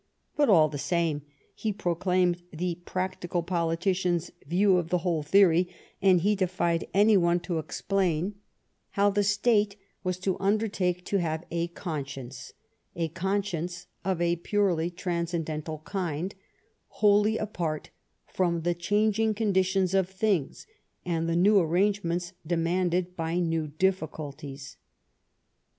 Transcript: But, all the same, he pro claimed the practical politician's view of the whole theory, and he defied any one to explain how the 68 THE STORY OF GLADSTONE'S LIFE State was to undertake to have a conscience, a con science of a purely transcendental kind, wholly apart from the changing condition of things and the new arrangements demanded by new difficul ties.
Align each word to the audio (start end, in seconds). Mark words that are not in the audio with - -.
But, 0.35 0.49
all 0.49 0.67
the 0.67 0.79
same, 0.79 1.21
he 1.53 1.71
pro 1.71 1.93
claimed 1.93 2.41
the 2.51 2.79
practical 2.85 3.43
politician's 3.43 4.31
view 4.47 4.77
of 4.77 4.89
the 4.89 4.97
whole 5.05 5.21
theory, 5.21 5.69
and 6.01 6.21
he 6.21 6.35
defied 6.35 6.87
any 6.91 7.15
one 7.15 7.39
to 7.41 7.59
explain 7.59 8.33
how 8.93 9.11
the 9.11 9.21
68 9.23 9.43
THE 9.43 9.53
STORY 9.53 9.55
OF 9.59 9.61
GLADSTONE'S 9.61 9.91
LIFE 9.93 10.15
State 10.15 10.25
was 10.25 10.25
to 10.39 10.43
undertake 10.43 11.05
to 11.05 11.17
have 11.17 11.43
a 11.51 11.67
conscience, 11.67 12.53
a 12.95 13.09
con 13.09 13.43
science 13.43 13.85
of 14.03 14.19
a 14.23 14.37
purely 14.37 14.89
transcendental 14.89 15.83
kind, 15.85 16.33
wholly 16.87 17.37
apart 17.37 17.91
from 18.25 18.61
the 18.61 18.73
changing 18.73 19.35
condition 19.35 19.85
of 19.95 20.09
things 20.09 20.65
and 21.05 21.29
the 21.29 21.35
new 21.35 21.59
arrangements 21.59 22.33
demanded 22.43 23.15
by 23.15 23.37
new 23.37 23.67
difficul 23.67 24.35
ties. 24.35 24.77